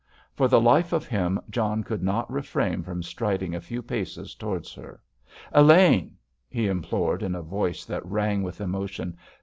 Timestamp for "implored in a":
6.67-7.43